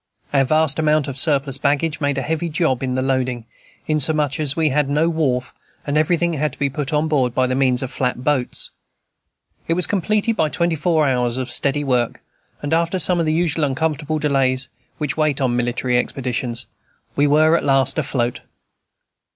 [0.33, 3.45] Our vast amount of surplus baggage made a heavy job in the loading,
[3.85, 5.53] inasmuch as we had no wharf,
[5.85, 8.71] and everything had to be put on board by means of flat boats.
[9.67, 12.23] It was completed by twenty four hours of steady work;
[12.63, 16.65] and after some of the usual uncomfortable delays which wait on military expeditions,
[17.15, 18.41] we were at last afloat.